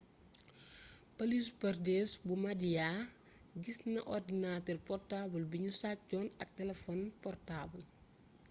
[1.17, 2.89] polisu pradesh bu maadhya
[3.63, 7.83] gis na ordinatër portaabal bi nu sàccoon ak telefon portaabal